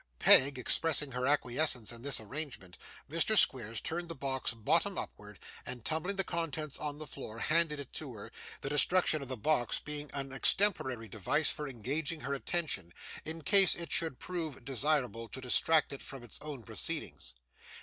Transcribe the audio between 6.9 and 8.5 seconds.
the floor, handed it to her;